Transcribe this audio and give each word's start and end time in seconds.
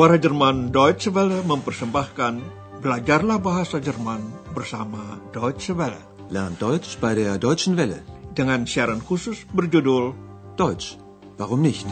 Suara 0.00 0.16
Jerman 0.16 0.72
Deutsche 0.72 1.12
Welle 1.12 1.44
mempersembahkan 1.44 2.40
Belajarlah 2.80 3.36
Bahasa 3.36 3.84
Jerman 3.84 4.48
bersama 4.56 5.20
Deutsche 5.28 5.76
Welle. 5.76 6.00
Lernt 6.32 6.56
Deutsch 6.56 6.96
bei 6.96 7.12
der 7.12 7.36
Deutschen 7.36 7.76
Welle. 7.76 8.00
Dengan 8.32 8.64
siaran 8.64 9.04
khusus 9.04 9.44
berjudul 9.52 10.16
Deutsch, 10.56 10.96
warum 11.36 11.60
nicht? 11.60 11.84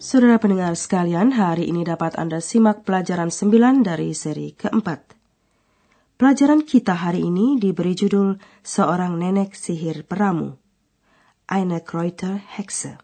Saudara 0.00 0.40
pendengar 0.40 0.72
sekalian, 0.72 1.36
hari 1.36 1.68
ini 1.68 1.84
dapat 1.84 2.16
Anda 2.16 2.40
simak 2.40 2.88
pelajaran 2.88 3.28
9 3.28 3.84
dari 3.84 4.16
seri 4.16 4.56
keempat. 4.56 5.12
Pelajaran 6.16 6.64
kita 6.64 6.96
hari 6.96 7.28
ini 7.28 7.60
diberi 7.60 7.92
judul 7.92 8.40
Seorang 8.64 9.20
Nenek 9.20 9.52
Sihir 9.52 10.08
Peramu. 10.08 10.63
Eine 11.44 11.84
Kreuter 11.84 12.40
Hexe. 12.56 12.96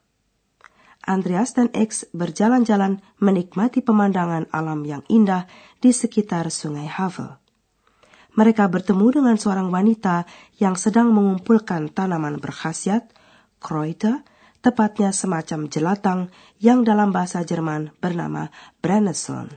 Andreas 1.05 1.53
dan 1.53 1.69
X 1.77 2.09
berjalan-jalan 2.17 3.05
menikmati 3.21 3.85
pemandangan 3.85 4.49
alam 4.49 4.81
yang 4.89 5.05
indah 5.13 5.45
di 5.85 5.93
sekitar 5.93 6.49
sungai 6.49 6.89
Havel. 6.89 7.37
Mereka 8.41 8.65
bertemu 8.73 9.21
dengan 9.21 9.37
seorang 9.37 9.69
wanita 9.69 10.25
yang 10.57 10.73
sedang 10.73 11.13
mengumpulkan 11.13 11.93
tanaman 11.93 12.41
berkhasiat, 12.41 13.13
Kreuter, 13.61 14.25
tepatnya 14.65 15.13
semacam 15.13 15.69
jelatang 15.69 16.21
yang 16.57 16.81
dalam 16.81 17.13
bahasa 17.13 17.45
Jerman 17.45 17.93
bernama 18.01 18.49
Brennesseln. 18.81 19.53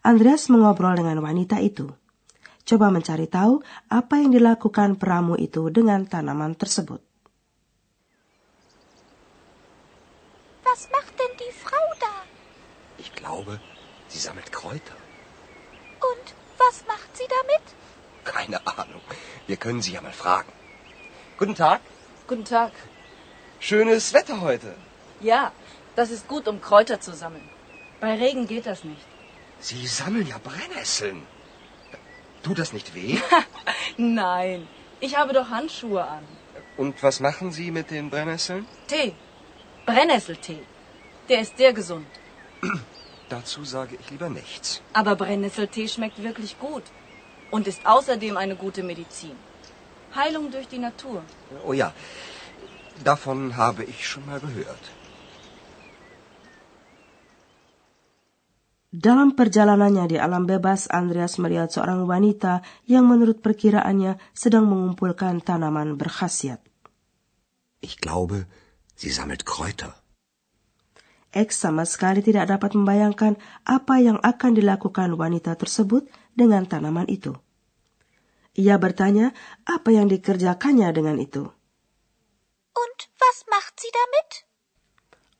Andreas 0.00 0.48
mengobrol 0.48 0.96
dengan 0.96 1.20
wanita 1.20 1.60
itu. 1.60 1.92
Coba 2.64 2.88
mencari 2.88 3.28
tahu 3.28 3.60
apa 3.92 4.24
yang 4.24 4.32
dilakukan 4.32 4.96
peramu 4.96 5.36
itu 5.36 5.68
dengan 5.68 6.08
tanaman 6.08 6.56
tersebut. 6.56 7.13
Was 10.74 10.88
macht 10.90 11.16
denn 11.20 11.36
die 11.38 11.52
Frau 11.52 11.86
da? 12.00 12.14
Ich 12.98 13.14
glaube, 13.14 13.60
sie 14.08 14.18
sammelt 14.18 14.50
Kräuter. 14.50 14.96
Und 16.10 16.26
was 16.58 16.84
macht 16.88 17.16
sie 17.16 17.28
damit? 17.38 17.64
Keine 18.24 18.58
Ahnung. 18.66 19.00
Wir 19.46 19.56
können 19.56 19.82
sie 19.82 19.92
ja 19.92 20.00
mal 20.00 20.12
fragen. 20.12 20.52
Guten 21.38 21.54
Tag. 21.54 21.80
Guten 22.26 22.44
Tag. 22.44 22.72
Schönes 23.60 24.12
Wetter 24.14 24.40
heute. 24.40 24.74
Ja, 25.20 25.52
das 25.94 26.10
ist 26.10 26.26
gut, 26.26 26.48
um 26.48 26.60
Kräuter 26.60 27.00
zu 27.00 27.14
sammeln. 27.14 27.48
Bei 28.00 28.14
Regen 28.16 28.48
geht 28.48 28.66
das 28.66 28.82
nicht. 28.82 29.06
Sie 29.60 29.86
sammeln 29.86 30.26
ja 30.26 30.38
Brennnesseln. 30.38 31.24
Tut 32.42 32.58
das 32.58 32.72
nicht 32.72 32.96
weh? 32.96 33.20
Nein, 33.96 34.66
ich 34.98 35.16
habe 35.16 35.34
doch 35.34 35.50
Handschuhe 35.50 36.04
an. 36.04 36.24
Und 36.76 37.00
was 37.04 37.20
machen 37.20 37.52
Sie 37.52 37.70
mit 37.70 37.92
den 37.92 38.10
Brennnesseln? 38.10 38.66
Tee. 38.88 39.14
Brennnesseltee. 39.86 40.62
Der 41.28 41.40
ist 41.40 41.56
sehr 41.56 41.72
gesund. 41.72 42.06
Dazu 43.28 43.64
sage 43.64 43.96
ich 44.00 44.10
lieber 44.10 44.28
nichts. 44.28 44.80
Aber 44.92 45.16
Brennnesseltee 45.16 45.88
schmeckt 45.88 46.22
wirklich 46.22 46.58
gut. 46.58 46.84
Und 47.50 47.66
ist 47.66 47.86
außerdem 47.86 48.36
eine 48.36 48.56
gute 48.56 48.82
Medizin. 48.82 49.36
Heilung 50.14 50.50
durch 50.50 50.68
die 50.68 50.78
Natur. 50.78 51.22
Oh 51.66 51.72
ja, 51.72 51.92
davon 53.02 53.56
habe 53.56 53.84
ich 53.84 54.06
schon 54.08 54.26
mal 54.26 54.40
gehört. 54.40 54.84
Dalam 58.94 59.34
perjalanannya 59.34 60.06
di 60.06 60.22
alam 60.22 60.46
bebas, 60.46 60.86
Andreas 60.86 61.34
melihat 61.42 61.66
seorang 61.74 62.06
wanita 62.06 62.62
yang 62.86 63.10
menurut 63.10 63.42
perkiraannya 63.42 64.22
sedang 64.30 64.70
mengumpulkan 64.70 65.42
tanaman 65.42 65.98
berkhasiat. 65.98 66.62
Ich 67.82 67.98
glaube, 67.98 68.46
sie 68.94 69.10
sammelt 69.10 69.42
Kräuter. 69.42 69.94
X 71.34 71.66
sama 71.66 71.82
sekali 71.82 72.22
tidak 72.22 72.46
dapat 72.46 72.78
membayangkan 72.78 73.34
apa 73.66 73.98
yang 73.98 74.22
akan 74.22 74.54
dilakukan 74.54 75.18
wanita 75.18 75.58
tersebut 75.58 76.06
dengan 76.30 76.62
tanaman 76.62 77.10
itu. 77.10 77.34
Ia 78.54 78.78
bertanya 78.78 79.34
apa 79.66 79.90
yang 79.90 80.06
dikerjakannya 80.06 80.94
dengan 80.94 81.18
itu. 81.18 81.42
Und 82.74 82.98
was 83.18 83.42
macht 83.50 83.82
sie 83.82 83.90
damit? 83.90 84.46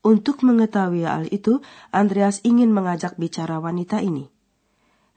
Untuk 0.03 0.42
mengetahui 0.42 1.06
hal 1.06 1.31
itu, 1.31 1.62
Andreas 1.94 2.42
ingin 2.42 2.75
mengajak 2.75 3.15
bicara 3.16 3.62
wanita 3.62 4.03
ini. 4.03 4.28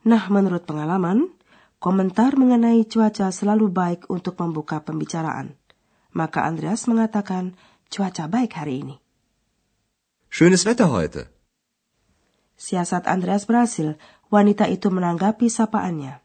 Nah, 0.06 0.30
menurut 0.30 0.64
pengalaman, 0.64 1.28
komentar 1.82 2.38
mengenai 2.38 2.86
cuaca 2.88 3.28
selalu 3.34 3.68
baik 3.68 4.00
untuk 4.08 4.38
membuka 4.40 4.80
pembicaraan. 4.80 5.58
Maka 6.14 6.46
Andreas 6.48 6.88
mengatakan, 6.88 7.58
cuaca 7.88 8.28
baik 8.28 8.52
hari 8.54 8.84
ini. 8.84 8.96
Schönes 10.28 10.64
Wetter 10.68 10.88
heute. 10.88 11.32
Siasat 12.58 13.08
Andreas 13.08 13.48
berhasil, 13.48 13.96
wanita 14.28 14.68
itu 14.68 14.92
menanggapi 14.92 15.48
sapaannya. 15.48 16.20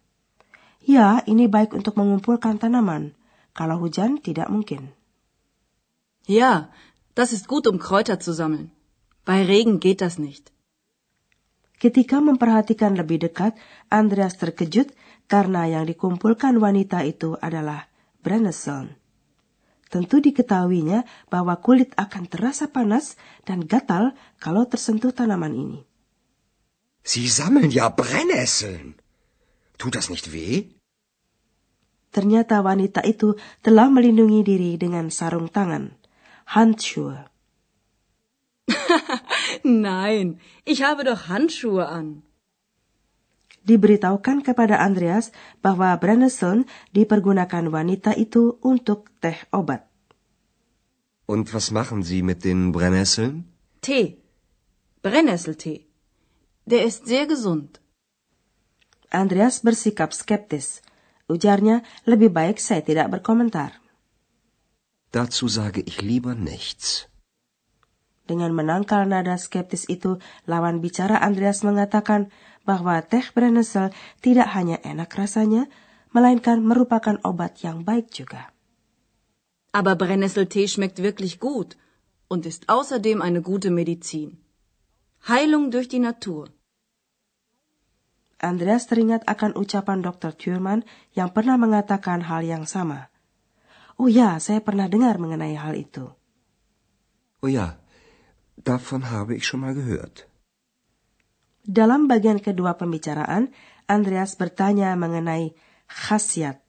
Ya, 0.83 1.23
ini 1.23 1.47
baik 1.47 1.71
untuk 1.71 1.95
mengumpulkan 1.95 2.59
tanaman. 2.59 3.15
Kalau 3.55 3.79
hujan, 3.79 4.19
tidak 4.19 4.51
mungkin. 4.51 4.91
Ja, 6.27 6.73
das 7.15 7.31
ist 7.31 7.47
gut, 7.47 7.69
um 7.69 7.79
Kräuter 7.79 8.19
zu 8.19 8.35
sammeln. 8.35 8.73
Bei 9.23 9.45
Regen 9.47 9.79
geht 9.79 10.03
das 10.03 10.19
nicht. 10.19 10.51
Ketika 11.79 12.19
memperhatikan 12.19 12.95
lebih 12.95 13.23
dekat, 13.23 13.55
Andreas 13.91 14.39
terkejut 14.39 14.91
karena 15.27 15.67
yang 15.67 15.87
dikumpulkan 15.87 16.59
wanita 16.59 17.03
itu 17.03 17.35
adalah 17.39 17.87
Brennesseln. 18.23 19.02
Tentu 19.93 20.17
diketahuinya 20.17 21.05
bahwa 21.29 21.53
kulit 21.61 21.93
akan 21.93 22.25
terasa 22.25 22.65
panas 22.65 23.13
dan 23.45 23.61
gatal 23.61 24.17
kalau 24.41 24.65
tersentuh 24.65 25.13
tanaman 25.13 25.53
ini. 25.53 25.79
Sie 27.05 27.29
sammeln 27.29 27.69
ja 27.69 27.93
Brennnesseln. 27.93 28.97
Tut 29.77 29.93
das 29.93 30.09
nicht 30.09 30.33
weh? 30.33 30.65
Ternyata 32.09 32.65
wanita 32.65 33.05
itu 33.05 33.37
telah 33.61 33.93
melindungi 33.93 34.41
diri 34.41 34.71
dengan 34.81 35.13
sarung 35.13 35.53
tangan, 35.53 35.93
Handschuhe. 36.49 37.29
Nein, 39.61 40.41
ich 40.65 40.81
habe 40.81 41.05
doch 41.05 41.29
Handschuhe 41.29 41.85
an. 41.85 42.25
Diberitahukan 43.63 44.43
kepada 44.43 44.83
Andreas 44.83 45.31
bahwa 45.63 45.95
Brennesseln 45.95 46.67
dipergunakan 46.91 47.71
wanita 47.71 48.11
itu 48.19 48.59
untuk 48.59 49.07
teh 49.23 49.39
obat. 49.55 49.87
Und 51.23 51.55
was 51.55 51.71
machen 51.71 52.03
Sie 52.03 52.19
mit 52.19 52.43
den 52.43 52.75
Brennnesseln? 52.75 53.47
Tee. 53.79 54.19
Brennnesseltee. 54.99 55.87
Der 56.67 56.83
ist 56.83 57.07
sehr 57.07 57.27
gesund. 57.27 57.79
Andreas 59.07 59.63
bersikap 59.63 60.11
skeptis. 60.11 60.83
Ujarnya, 61.31 61.87
lebih 62.03 62.35
baik 62.35 62.59
saya 62.59 62.83
tidak 62.83 63.07
berkomentar. 63.15 63.79
Dazu 65.13 65.47
sage 65.47 65.79
ich 65.85 66.03
lieber 66.03 66.35
nichts. 66.35 67.07
Dengan 68.23 68.55
menangkal 68.55 69.03
nada 69.03 69.35
skeptis 69.35 69.83
itu, 69.91 70.15
lawan 70.47 70.79
bicara 70.79 71.19
Andreas 71.19 71.59
mengatakan 71.67 72.31
bahwa 72.63 73.03
teh 73.03 73.23
Brennnessel 73.35 73.91
tidak 74.23 74.47
hanya 74.55 74.79
enak 74.79 75.11
rasanya, 75.11 75.67
melainkan 76.15 76.63
merupakan 76.63 77.19
obat 77.27 77.59
yang 77.67 77.83
baik 77.83 78.07
juga. 78.13 78.55
Aber 79.75 79.99
Brennnesseltee 79.99 80.69
schmeckt 80.69 81.01
wirklich 81.01 81.41
gut 81.41 81.75
und 82.29 82.45
ist 82.45 82.69
außerdem 82.69 83.19
eine 83.19 83.41
gute 83.41 83.73
Medizin. 83.73 84.39
Heilung 85.27 85.73
durch 85.73 85.89
die 85.89 85.99
Natur. 85.99 86.53
Andreas 88.39 88.87
teringat 88.91 89.23
akan 89.27 89.55
ucapan 89.55 90.03
Dr. 90.03 90.35
Thurman 90.35 90.83
yang 91.15 91.31
pernah 91.31 91.55
mengatakan 91.55 92.27
hal 92.27 92.43
yang 92.43 92.67
sama. 92.67 93.07
Oh 93.95 94.11
ya, 94.11 94.35
saya 94.43 94.59
pernah 94.59 94.91
dengar 94.91 95.15
mengenai 95.15 95.55
hal 95.55 95.79
itu. 95.79 96.11
Oh 97.39 97.49
ja, 97.49 97.79
davon 98.63 99.11
habe 99.11 99.35
ich 99.35 99.45
schon 99.45 99.61
mal 99.61 99.75
gehört. 99.75 100.27
Dalam 101.63 102.11
bagian 102.11 102.43
kedua 102.43 102.75
pembicaraan, 102.75 103.55
Andreas 103.87 104.35
bertanya 104.35 104.91
mengenai 104.99 105.55
khasiat, 105.87 106.59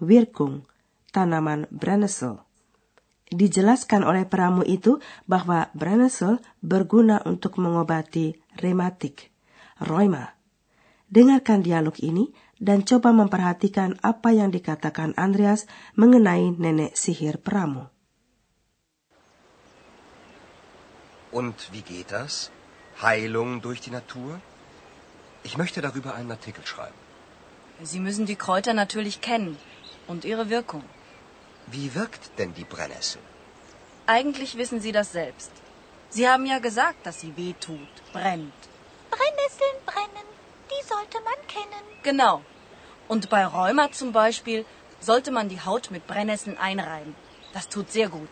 Wirkung, 0.00 0.68
tanaman 1.16 1.64
Brennnessel. 1.72 2.44
Dijelaskan 3.28 4.04
oleh 4.04 4.24
peramu 4.24 4.64
itu 4.64 5.00
bahwa 5.24 5.68
Brennnessel 5.76 6.40
berguna 6.60 7.20
untuk 7.24 7.56
mengobati 7.60 8.36
rematik, 8.56 9.32
rheuma. 9.80 10.36
Dengarkan 11.08 11.64
dialog 11.64 11.96
ini 12.04 12.28
dan 12.60 12.84
coba 12.84 13.16
memperhatikan 13.16 13.96
apa 14.04 14.36
yang 14.36 14.52
dikatakan 14.52 15.16
Andreas 15.16 15.64
mengenai 15.96 16.52
nenek 16.52 16.92
sihir 16.96 17.40
peramu. 17.40 17.88
Und 21.30 21.72
wie 21.72 21.82
geht 21.82 22.12
das? 22.12 22.50
Heilung 23.02 23.60
durch 23.60 23.80
die 23.80 23.90
Natur? 23.90 24.40
Ich 25.42 25.56
möchte 25.56 25.80
darüber 25.80 26.14
einen 26.14 26.30
Artikel 26.30 26.66
schreiben. 26.66 26.94
Sie 27.82 28.00
müssen 28.00 28.26
die 28.26 28.36
Kräuter 28.36 28.74
natürlich 28.74 29.20
kennen 29.20 29.56
und 30.06 30.24
ihre 30.24 30.50
Wirkung. 30.50 30.82
Wie 31.66 31.94
wirkt 31.94 32.38
denn 32.38 32.54
die 32.54 32.64
Brennnessel? 32.64 33.20
Eigentlich 34.06 34.56
wissen 34.56 34.80
Sie 34.80 34.92
das 34.92 35.12
selbst. 35.12 35.52
Sie 36.10 36.26
haben 36.28 36.46
ja 36.46 36.58
gesagt, 36.58 37.04
dass 37.06 37.20
sie 37.20 37.36
weh 37.36 37.54
tut, 37.60 37.94
brennt. 38.12 38.54
Brennnesseln 39.10 39.78
brennen, 39.84 40.28
die 40.70 40.86
sollte 40.86 41.18
man 41.22 41.46
kennen. 41.46 41.84
Genau. 42.02 42.42
Und 43.08 43.28
bei 43.28 43.44
Rheuma 43.44 43.92
zum 43.92 44.12
Beispiel 44.12 44.64
sollte 45.00 45.30
man 45.30 45.48
die 45.50 45.60
Haut 45.60 45.90
mit 45.90 46.06
Brennnesseln 46.06 46.56
einreiben. 46.56 47.14
Das 47.52 47.68
tut 47.68 47.92
sehr 47.92 48.08
gut. 48.08 48.28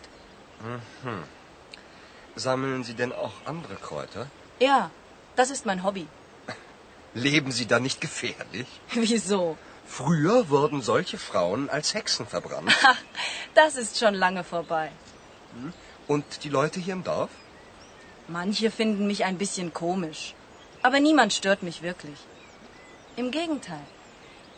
Sammeln 2.39 2.83
Sie 2.83 2.93
denn 2.93 3.11
auch 3.13 3.33
andere 3.45 3.75
Kräuter? 3.75 4.27
Ja, 4.59 4.91
das 5.35 5.49
ist 5.49 5.65
mein 5.65 5.83
Hobby. 5.83 6.07
Leben 7.13 7.51
Sie 7.51 7.65
da 7.65 7.79
nicht 7.79 8.01
gefährlich? 8.01 8.67
Wieso? 8.93 9.57
Früher 9.85 10.49
wurden 10.49 10.81
solche 10.81 11.17
Frauen 11.17 11.69
als 11.69 11.93
Hexen 11.93 12.27
verbrannt. 12.27 12.71
Ach, 12.83 12.97
das 13.55 13.75
ist 13.75 13.97
schon 13.97 14.13
lange 14.13 14.43
vorbei. 14.43 14.91
Und 16.07 16.43
die 16.43 16.49
Leute 16.49 16.79
hier 16.79 16.93
im 16.93 17.03
Dorf? 17.03 17.29
Manche 18.27 18.69
finden 18.69 19.07
mich 19.07 19.23
ein 19.23 19.37
bisschen 19.37 19.73
komisch. 19.73 20.35
Aber 20.83 20.99
niemand 20.99 21.33
stört 21.33 21.63
mich 21.63 21.81
wirklich. 21.81 22.19
Im 23.15 23.31
Gegenteil. 23.31 23.85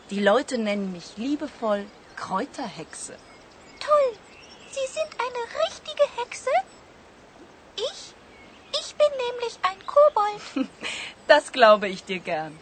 Die 0.09 0.19
Leute 0.19 0.57
nennen 0.57 0.91
mich 0.91 1.17
liebevoll 1.17 1.85
Kräuterhexe. 2.15 3.15
Toll, 3.79 4.17
Sie 4.71 4.93
sind 4.93 5.11
eine 5.25 5.43
richtige 5.65 6.03
Hexe? 6.21 6.49
Ich? 7.79 7.99
Ich 8.75 8.89
bin 8.99 9.11
nämlich 9.25 9.55
ein 9.63 9.79
Kobold. 9.87 10.43
Das 11.29 11.53
glaube 11.53 11.87
ich 11.93 12.01
dir 12.09 12.19
gern. 12.19 12.57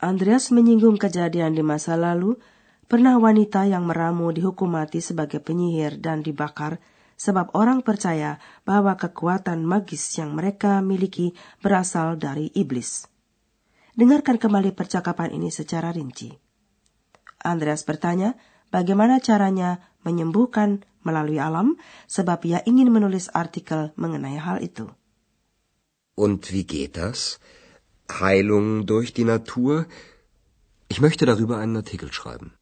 Andreas 0.00 0.54
menyinggung 0.54 0.96
kejadian 0.96 1.52
di 1.52 1.60
masa 1.60 1.98
lalu, 1.98 2.38
pernah 2.86 3.20
wanita 3.20 3.66
yang 3.66 3.84
meramu 3.84 4.32
dihukum 4.32 4.72
mati 4.78 5.04
sebagai 5.04 5.44
penyihir 5.44 6.00
dan 6.00 6.24
dibakar 6.24 6.80
sebab 7.20 7.52
orang 7.52 7.84
percaya 7.84 8.40
bahwa 8.64 8.96
kekuatan 8.96 9.60
magis 9.60 10.08
yang 10.16 10.32
mereka 10.32 10.80
miliki 10.80 11.36
berasal 11.60 12.16
dari 12.16 12.48
iblis. 12.56 13.04
Dengarkan 13.92 14.40
kembali 14.40 14.72
percakapan 14.72 15.36
ini 15.36 15.52
secara 15.52 15.92
rinci. 15.92 16.32
Andreas 17.44 17.84
bertanya 17.84 18.40
bagaimana 18.72 19.20
caranya 19.20 19.84
menyembuhkan 20.00 20.80
melalui 21.06 21.40
alam 21.40 21.76
sebab 22.06 22.44
ia 22.44 22.60
ingin 22.64 22.92
menulis 22.92 23.32
artikel 23.32 23.92
mengenai 23.96 24.36
hal 24.38 24.60
itu. 24.60 24.88
Und 26.16 26.52
wie 26.52 26.64
geht 26.64 26.96
das? 27.00 27.40
Heilung 28.10 28.86
durch 28.86 29.12
die 29.14 29.24
Natur? 29.24 29.86
Ich 30.88 31.00
möchte 31.00 31.24
darüber 31.24 31.58
einen 31.58 31.76
Artikel 31.76 32.12
schreiben. 32.12 32.58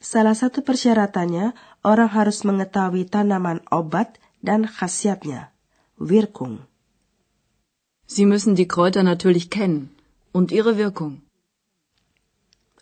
Salah 0.00 0.32
satu 0.32 0.64
persyaratannya, 0.64 1.52
orang 1.84 2.10
harus 2.16 2.40
mengetahui 2.48 3.04
tanaman 3.04 3.60
obat 3.68 4.16
dan 4.40 4.64
khasiatnya, 4.64 5.52
Wirkung. 6.00 6.64
Sie 8.08 8.24
müssen 8.24 8.56
die 8.56 8.66
Kräuter 8.66 9.04
natürlich 9.04 9.52
kennen 9.52 9.92
und 10.32 10.50
ihre 10.56 10.80
Wirkung. 10.80 11.20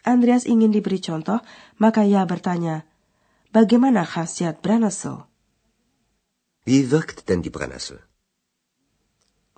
Andreas 0.07 0.47
ingin 0.47 0.71
diberi 0.71 1.03
contoh, 1.03 1.43
maka 1.77 2.07
ia 2.07 2.23
bertanya, 2.25 2.88
bagaimana 3.59 4.07
khasiat 4.07 4.63
Brennnessel? 4.63 5.27
Wie 6.63 6.87
wirkt 6.95 7.27
denn 7.27 7.43
die 7.43 7.51
Brennnessel? 7.51 7.99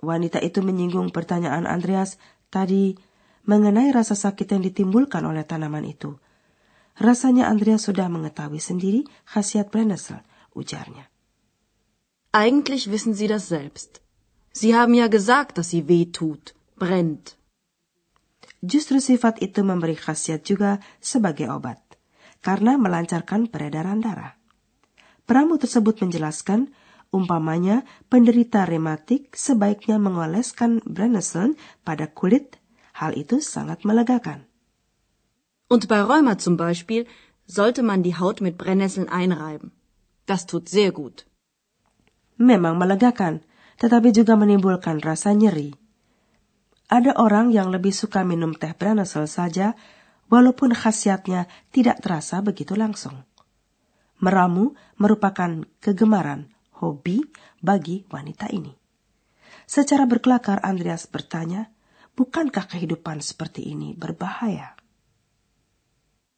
Wanita 0.01 0.41
itu 0.41 0.65
menyinggung 0.65 1.13
pertanyaan 1.13 1.69
Andreas 1.69 2.17
tadi 2.49 2.97
mengenai 3.45 3.93
rasa 3.93 4.17
sakit 4.17 4.57
yang 4.57 4.65
ditimbulkan 4.65 5.21
oleh 5.21 5.45
tanaman 5.45 5.85
itu. 5.85 6.17
Rasanya 6.97 7.45
Andreas 7.53 7.85
sudah 7.85 8.09
mengetahui 8.09 8.57
sendiri 8.57 9.05
khasiat 9.29 9.69
Brennnessel, 9.69 10.25
ujarnya. 10.57 11.05
Eigentlich 12.33 12.89
wissen 12.89 13.13
Sie 13.13 13.29
das 13.29 13.45
selbst. 13.53 14.01
Sie 14.51 14.73
haben 14.73 14.97
ja 14.97 15.07
gesagt, 15.07 15.61
dass 15.61 15.71
sie 15.71 15.87
weh 15.87 16.09
tut, 16.11 16.55
brennt. 16.75 17.35
Justru 18.61 18.99
sifat 18.99 19.41
itu 19.41 19.63
memberi 19.63 19.95
khasiat 19.97 20.45
juga 20.45 20.79
sebagai 20.99 21.49
obat, 21.49 21.80
karena 22.41 22.75
melancarkan 22.75 23.47
peredaran 23.47 24.01
darah. 24.01 24.35
Peramu 25.29 25.61
tersebut 25.61 26.01
menjelaskan, 26.01 26.73
umpamanya 27.13 27.85
penderita 28.09 28.65
rematik 28.65 29.37
sebaiknya 29.37 30.01
mengoleskan 30.01 30.81
Brennnessel 30.83 31.55
pada 31.85 32.09
kulit, 32.09 32.57
hal 32.97 33.15
itu 33.15 33.39
sangat 33.39 33.85
melegakan. 33.87 34.49
Und 35.71 35.87
bei 35.87 36.03
Rheuma 36.03 36.35
zum 36.35 36.59
Beispiel 36.59 37.07
sollte 37.47 37.79
man 37.79 38.03
die 38.03 38.17
Haut 38.19 38.43
mit 38.43 38.59
Brennnesseln 38.59 39.07
einreiben. 39.07 39.71
Das 40.27 40.43
tut 40.43 40.67
sehr 40.67 40.91
gut. 40.91 41.23
Memang 42.35 42.75
melegakan, 42.75 43.39
tetapi 43.79 44.11
juga 44.11 44.35
menimbulkan 44.35 44.99
rasa 44.99 45.31
nyeri. 45.31 45.71
Ada 46.91 47.15
orang 47.15 47.55
yang 47.55 47.71
lebih 47.71 47.95
suka 47.95 48.27
minum 48.27 48.51
teh 48.51 48.75
Brennnessel 48.75 49.31
saja, 49.31 49.79
walaupun 50.31 50.71
khasiatnya 50.71 51.51
tidak 51.75 51.99
terasa 51.99 52.39
begitu 52.39 52.79
langsung. 52.79 53.27
Meramu 54.23 54.79
merupakan 54.95 55.67
kegemaran, 55.83 56.47
hobi 56.79 57.19
bagi 57.59 58.07
wanita 58.07 58.47
ini. 58.47 58.71
Secara 59.67 60.07
berkelakar 60.07 60.63
Andreas 60.63 61.05
bertanya, 61.11 61.67
bukankah 62.15 62.65
kehidupan 62.71 63.19
seperti 63.19 63.67
ini 63.75 63.91
berbahaya? 63.91 64.79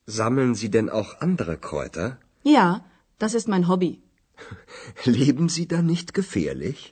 Sammeln 0.04 0.58
Sie 0.58 0.68
denn 0.68 0.92
auch 0.92 1.22
andere 1.24 1.56
Kräuter? 1.56 2.20
Ja, 2.44 2.84
das 3.20 3.34
ist 3.34 3.48
mein 3.48 3.72
Hobby. 3.72 4.04
Leben 5.08 5.48
Sie 5.48 5.68
da 5.68 5.82
nicht 5.82 6.12
gefährlich? 6.12 6.92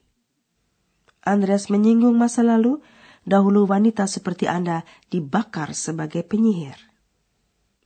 Andreas 1.21 1.67
menyinggung 1.67 2.17
masa 2.17 2.41
lalu, 2.41 2.79
dahulu 3.27 3.67
wanita 3.69 4.07
seperti 4.07 4.47
Anda 4.47 4.87
dibakar 5.11 5.75
sebagai 5.77 6.23
penyihir. 6.25 6.90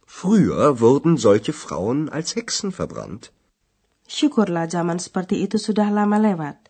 Früher 0.06 0.80
wurden 0.80 1.18
solche 1.18 1.54
Frauen 1.54 2.10
als 2.10 2.38
Hexen 2.38 2.72
verbrannt. 2.72 3.34
Syukurlah 4.06 4.70
zaman 4.70 5.02
seperti 5.02 5.42
itu 5.42 5.58
sudah 5.58 5.90
lama 5.90 6.22
lewat. 6.22 6.62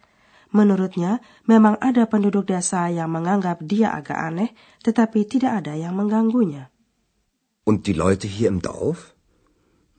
Menurutnya, 0.55 1.19
memang 1.51 1.75
ada 1.83 2.07
penduduk 2.07 2.47
desa 2.47 2.87
yang 2.87 3.11
menganggap 3.11 3.59
dia 3.59 3.91
agak 3.91 4.15
aneh, 4.15 4.55
tetapi 4.87 5.27
tidak 5.27 5.63
ada 5.63 5.75
yang 5.75 5.99
mengganggunya. 5.99 6.71
Und 7.67 7.83
die 7.83 7.97
Leute 7.97 8.31
hier 8.31 8.47
im 8.47 8.63
Dorf? 8.63 9.11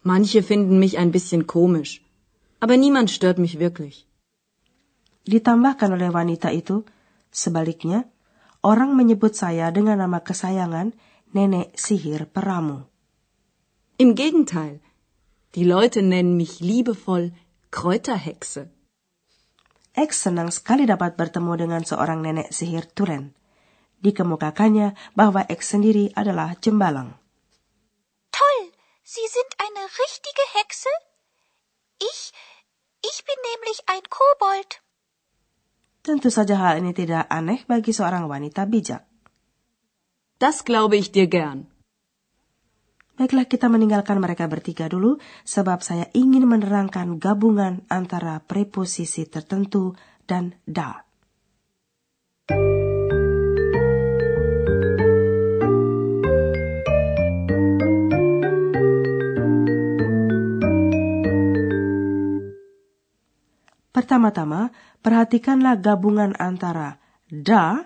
Manche 0.01 0.41
finden 0.41 0.81
mich 0.81 0.97
ein 0.97 1.13
bisschen 1.13 1.45
komisch. 1.45 2.01
Aber 2.63 2.81
niemand 2.81 3.13
stört 3.13 3.37
mich 3.37 3.61
wirklich. 3.61 4.09
Ditambahkan 5.29 5.93
oleh 5.93 6.09
wanita 6.09 6.55
itu, 6.55 6.87
sebaliknya, 7.29 8.09
orang 8.65 8.97
menyebut 8.97 9.37
saya 9.37 9.69
dengan 9.75 10.01
nama 10.01 10.23
kesayangan 10.23 10.95
nenek 11.37 11.75
sihir 11.77 12.31
peramu. 12.31 12.87
Im 13.99 14.15
Gegenteil. 14.15 14.81
Die 15.55 15.65
Leute 15.65 16.03
nennen 16.03 16.37
mich 16.37 16.61
liebevoll 16.61 17.33
Kräuterhexe. 17.71 18.69
X 19.97 20.29
senang 20.29 20.53
sekali 20.53 20.85
dapat 20.85 21.17
bertemu 21.17 21.57
dengan 21.57 21.81
seorang 21.81 22.21
nenek 22.21 22.53
sihir 22.53 22.85
Turen. 22.93 23.33
Dikemukakannya 24.05 24.93
bahwa 25.17 25.49
X 25.49 25.73
sendiri 25.73 26.13
adalah 26.13 26.61
jembalang. 26.61 27.17
Toll, 28.29 28.61
Sie 29.01 29.25
sind 29.33 29.51
eine 29.57 29.89
richtige 29.89 30.45
Hexe? 30.61 30.93
Ich, 31.97 32.37
ich 33.01 33.19
bin 33.25 33.39
nämlich 33.49 33.79
ein 33.89 34.05
Kobold. 34.13 34.85
Tentu 36.05 36.29
saja 36.29 36.61
hal 36.61 36.85
ini 36.85 36.93
tidak 36.93 37.33
aneh 37.33 37.65
bagi 37.65 37.97
seorang 37.97 38.29
wanita 38.29 38.69
bijak. 38.69 39.09
Das 40.37 40.69
glaube 40.69 41.01
ich 41.01 41.17
dir 41.17 41.33
gern. 41.33 41.73
Baiklah 43.17 43.49
kita 43.49 43.73
meninggalkan 43.73 44.21
mereka 44.21 44.45
bertiga 44.45 44.93
dulu 44.93 45.17
sebab 45.49 45.81
saya 45.81 46.05
ingin 46.13 46.45
menerangkan 46.45 47.17
gabungan 47.17 47.81
antara 47.89 48.45
preposisi 48.45 49.25
tertentu 49.25 49.97
dan 50.29 50.53
da. 50.69 51.01
Pertama-tama, 63.97 64.69
perhatikanlah 65.01 65.81
gabungan 65.81 66.37
antara 66.37 67.01
da 67.33 67.81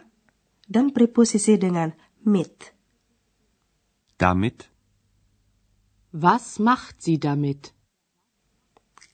dan 0.66 0.90
preposisi 0.90 1.54
dengan 1.54 1.94
mit. 2.26 2.74
Damit? 4.18 4.79
Was 6.10 6.58
macht 6.58 6.98
sie 7.06 7.22
damit? 7.22 7.70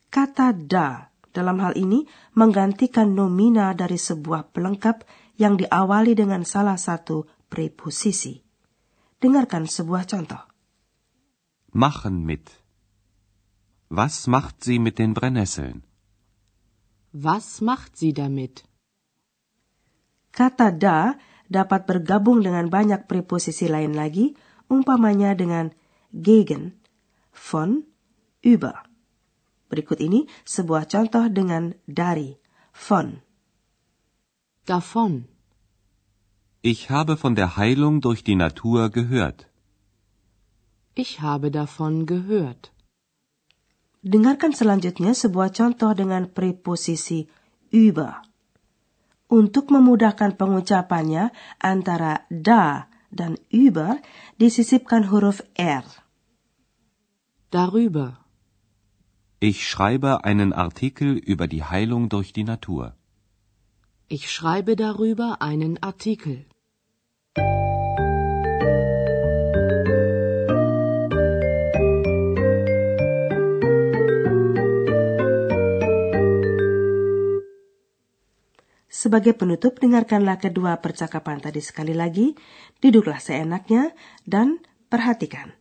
Kata 0.09 0.57
da 0.57 1.13
dalam 1.37 1.61
hal 1.61 1.77
ini 1.77 2.09
menggantikan 2.33 3.13
nomina 3.13 3.77
dari 3.77 4.01
sebuah 4.01 4.49
pelengkap 4.49 5.05
yang 5.37 5.61
diawali 5.61 6.17
dengan 6.17 6.49
salah 6.49 6.81
satu 6.81 7.29
preposisi. 7.53 8.41
Dengarkan 9.21 9.69
sebuah 9.69 10.09
contoh. 10.09 10.41
Machen 11.77 12.25
mit. 12.25 12.49
Was 13.93 14.25
macht 14.25 14.65
sie 14.65 14.81
mit 14.81 14.97
den 14.97 15.13
Brennnesseln? 15.13 15.85
Was 17.13 17.61
macht 17.61 18.01
sie 18.01 18.17
damit? 18.17 18.65
Kata 20.33 20.73
da 20.73 21.21
dapat 21.53 21.85
bergabung 21.85 22.41
dengan 22.41 22.73
banyak 22.73 23.05
preposisi 23.05 23.69
lain 23.69 23.93
lagi, 23.93 24.33
umpamanya 24.73 25.37
dengan 25.37 25.77
gegen, 26.13 26.77
von, 27.37 27.85
über. 28.41 28.83
Berikut 29.69 30.01
ini 30.01 30.25
sebuah 30.49 30.89
contoh 30.89 31.29
dengan 31.29 31.77
dari, 31.85 32.41
von. 32.73 33.21
Davon. 34.65 35.29
Ich 36.63 36.91
habe 36.91 37.15
von 37.15 37.39
der 37.39 37.55
Heilung 37.57 38.01
durch 38.01 38.25
die 38.25 38.35
Natur 38.35 38.91
gehört. 38.91 39.47
Ich 40.97 41.21
habe 41.21 41.53
davon 41.53 42.07
gehört. 42.07 42.73
Dengarkan 44.07 44.55
selanjutnya 44.55 45.13
sebuah 45.15 45.51
contoh 45.51 45.93
dengan 45.95 46.31
preposisi 46.31 47.27
über. 47.75 48.23
Untuk 49.27 49.75
memudahkan 49.75 50.39
pengucapannya, 50.39 51.35
antara 51.59 52.23
da 52.31 52.87
dan 53.11 53.35
über 53.51 53.99
disisipkan 54.39 55.11
huruf 55.11 55.43
R. 55.59 56.06
Darüber. 57.57 58.21
Ich 59.41 59.65
schreibe 59.65 60.29
einen 60.29 60.53
Artikel 60.53 61.17
über 61.17 61.49
die 61.49 61.65
Heilung 61.65 62.11
durch 62.13 62.37
die 62.37 62.45
Natur. 62.45 62.93
Ich 64.13 64.29
schreibe 64.29 64.77
darüber 64.77 65.41
einen 65.41 65.81
Artikel. 65.81 66.45
Sebagai 78.93 79.33
penutup, 79.33 79.81
dengarkanlah 79.81 80.37
kedua 80.37 80.77
percakapan 80.77 81.41
tadi 81.41 81.65
sekali 81.65 81.97
lagi, 81.97 82.37
duduklah 82.85 83.17
seenaknya, 83.17 83.97
dan 84.29 84.61
perhatikan. 84.93 85.56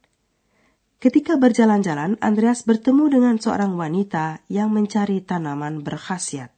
Ketika 1.04 1.36
berjalan-jalan, 1.36 2.18
Andreas 2.24 2.64
bertemu 2.64 3.12
dengan 3.12 3.36
seorang 3.36 3.76
wanita 3.76 4.40
yang 4.48 4.72
mencari 4.72 5.20
tanaman 5.22 5.84
berkhasiat. 5.84 6.56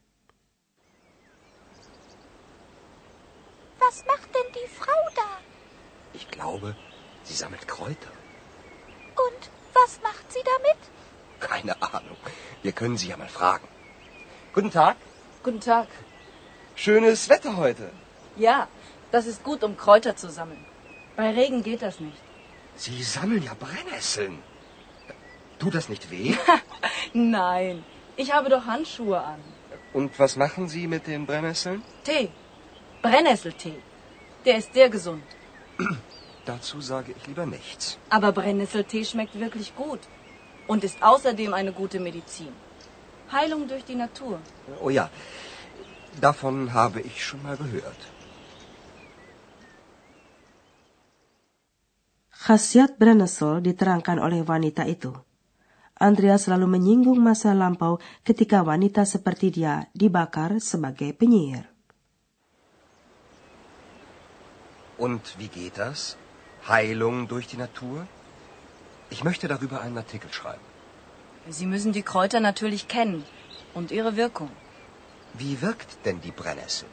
Was 3.81 4.05
macht 4.05 4.29
denn 4.35 4.49
die 4.53 4.69
Frau 4.69 5.01
da? 5.17 5.31
Ich 6.13 6.29
glaube, 6.29 6.75
sie 7.23 7.33
sammelt 7.33 7.65
Kräuter. 7.65 8.13
Und 9.17 9.41
was 9.73 9.97
macht 10.05 10.25
sie 10.29 10.43
damit? 10.45 10.79
Keine 11.39 11.73
Ahnung. 11.81 12.19
Wir 12.61 12.73
können 12.73 12.97
sie 12.97 13.09
ja 13.09 13.17
mal 13.17 13.29
fragen. 13.29 13.67
Guten 14.53 14.71
Tag. 14.71 14.97
Guten 15.43 15.61
Tag. 15.61 15.87
Schönes 16.75 17.29
Wetter 17.29 17.57
heute. 17.57 17.89
Ja, 18.35 18.67
das 19.11 19.25
ist 19.25 19.43
gut, 19.43 19.63
um 19.63 19.77
Kräuter 19.77 20.15
zu 20.15 20.29
sammeln. 20.29 20.63
Bei 21.15 21.31
Regen 21.31 21.63
geht 21.63 21.81
das 21.81 21.99
nicht. 21.99 22.26
Sie 22.77 23.03
sammeln 23.03 23.43
ja 23.43 23.53
Brennnesseln. 23.65 24.37
Tut 25.59 25.73
das 25.73 25.89
nicht 25.89 26.11
weh? 26.11 26.35
Nein, 27.13 27.83
ich 28.15 28.33
habe 28.33 28.49
doch 28.49 28.65
Handschuhe 28.65 29.19
an. 29.19 29.39
Und 29.93 30.19
was 30.19 30.35
machen 30.35 30.67
Sie 30.69 30.85
mit 30.87 31.07
den 31.07 31.25
Brennnesseln? 31.25 31.81
Tee. 32.03 32.29
Brennnesseltee. 33.01 33.79
Der 34.45 34.57
ist 34.57 34.73
sehr 34.73 34.89
gesund. 34.89 35.23
Dazu 36.45 36.79
sage 36.81 37.13
ich 37.17 37.27
lieber 37.27 37.45
nichts. 37.45 37.97
Aber 38.09 38.31
Brennnesseltee 38.31 39.03
schmeckt 39.05 39.39
wirklich 39.39 39.75
gut. 39.75 39.99
Und 40.67 40.83
ist 40.83 41.01
außerdem 41.01 41.53
eine 41.53 41.71
gute 41.71 41.99
Medizin. 41.99 42.53
Heilung 43.31 43.67
durch 43.67 43.85
die 43.85 43.95
Natur. 43.95 44.39
Oh 44.81 44.89
ja, 44.89 45.09
davon 46.21 46.73
habe 46.73 47.01
ich 47.01 47.25
schon 47.25 47.41
mal 47.43 47.57
gehört. 47.57 48.01
Khasiat 52.47 52.95
Brennesel 52.95 53.59
diterangkan 53.59 54.23
oleh 54.23 54.39
wanita 54.39 54.87
itu. 54.87 55.11
Andrea 55.99 56.39
selalu 56.39 56.79
menyinggung 56.79 57.19
masa 57.19 57.51
lampau 57.51 57.99
ketika 58.23 58.63
wanita 58.63 59.03
seperti 59.03 59.51
dia 59.51 59.91
dibakar 59.91 60.55
sebagai 60.63 61.11
penyihir. 61.11 61.67
Und 64.95 65.35
wie 65.35 65.51
geht 65.51 65.75
das? 65.75 66.15
Heilung 66.71 67.27
durch 67.27 67.51
die 67.51 67.59
Natur? 67.59 68.07
Ich 69.11 69.27
möchte 69.27 69.51
darüber 69.51 69.83
einen 69.83 69.99
Artikel 69.99 70.31
schreiben. 70.31 70.63
Sie 71.51 71.67
müssen 71.67 71.91
die 71.91 72.07
Kräuter 72.07 72.39
natürlich 72.39 72.87
kennen 72.87 73.27
und 73.75 73.91
ihre 73.91 74.15
Wirkung. 74.15 74.55
Wie 75.35 75.59
wirkt 75.59 75.99
denn 76.07 76.23
die 76.23 76.31
Brennnessel? 76.31 76.87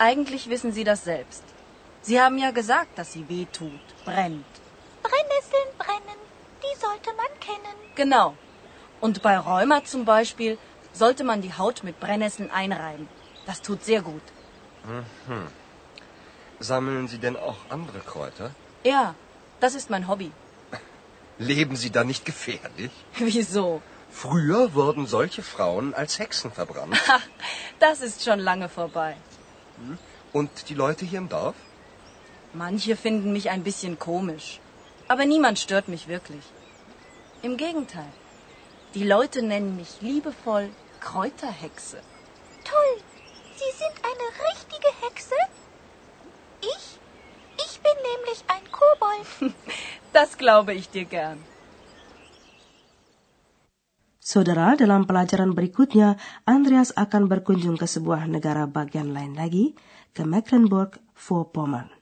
Eigentlich 0.00 0.48
wissen 0.48 0.72
Sie 0.72 0.88
das 0.88 1.04
selbst. 1.04 1.44
Sie 2.02 2.18
haben 2.18 2.38
ja 2.38 2.50
gesagt, 2.50 2.98
dass 2.98 3.12
sie 3.12 3.28
weh 3.28 3.46
tut, 3.52 3.84
brennt. 4.04 4.61
Brennnesseln 5.02 5.68
brennen, 5.78 6.20
die 6.62 6.80
sollte 6.80 7.10
man 7.16 7.40
kennen. 7.40 7.76
Genau. 7.94 8.34
Und 9.00 9.22
bei 9.22 9.36
Rheuma 9.38 9.84
zum 9.84 10.04
Beispiel 10.04 10.58
sollte 10.92 11.24
man 11.24 11.42
die 11.42 11.54
Haut 11.54 11.82
mit 11.82 11.98
Brennnesseln 12.00 12.50
einreiben. 12.50 13.08
Das 13.46 13.62
tut 13.62 13.84
sehr 13.84 14.02
gut. 14.02 14.22
Mhm. 14.84 15.48
Sammeln 16.60 17.08
Sie 17.08 17.18
denn 17.18 17.36
auch 17.36 17.56
andere 17.70 18.00
Kräuter? 18.00 18.50
Ja, 18.84 19.14
das 19.60 19.74
ist 19.74 19.90
mein 19.90 20.06
Hobby. 20.08 20.30
Leben 21.38 21.76
Sie 21.76 21.90
da 21.90 22.04
nicht 22.04 22.24
gefährlich? 22.24 22.92
Wieso? 23.16 23.82
Früher 24.10 24.74
wurden 24.74 25.06
solche 25.06 25.42
Frauen 25.42 25.94
als 25.94 26.18
Hexen 26.18 26.52
verbrannt. 26.52 26.96
Ach, 27.08 27.22
das 27.80 28.00
ist 28.00 28.22
schon 28.22 28.38
lange 28.38 28.68
vorbei. 28.68 29.16
Und 30.32 30.68
die 30.68 30.74
Leute 30.74 31.04
hier 31.04 31.18
im 31.18 31.28
Dorf? 31.28 31.56
Manche 32.52 32.96
finden 32.96 33.32
mich 33.32 33.50
ein 33.50 33.64
bisschen 33.64 33.98
komisch. 33.98 34.60
Aber 35.12 35.26
niemand 35.26 35.58
stört 35.58 35.88
mich 35.92 36.04
wirklich. 36.08 36.44
Im 37.46 37.54
Gegenteil. 37.62 38.12
Die 38.94 39.04
Leute 39.04 39.42
nennen 39.42 39.76
mich 39.76 39.92
liebevoll 40.00 40.70
Kräuterhexe. 41.00 41.98
Toll, 42.70 42.94
Sie 43.60 43.72
sind 43.80 43.96
eine 44.10 44.28
richtige 44.48 44.90
Hexe? 45.02 45.40
Ich? 46.72 46.84
Ich 47.64 47.74
bin 47.84 47.96
nämlich 48.10 48.40
ein 48.54 48.64
Kobold. 48.78 49.54
Das 50.16 50.36
glaube 50.36 50.72
ich 50.72 50.88
dir 50.88 51.04
gern. 51.04 51.38
Saudara, 54.20 54.76
dalam 54.76 55.06
pelajaran 55.08 55.52
berikutnya, 55.56 56.16
Andreas 56.44 56.92
akan 57.04 57.28
berkunjung 57.32 57.76
ke 57.80 57.88
sebuah 57.88 58.28
negara 58.28 58.64
bagian 58.68 59.12
lain 59.16 59.36
lagi, 59.36 59.72
ke 60.16 60.24
Mecklenburg-Vorpommern. 60.24 62.01